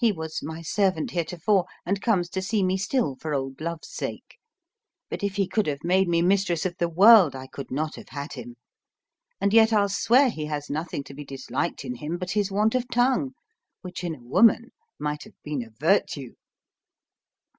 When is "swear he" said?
9.89-10.45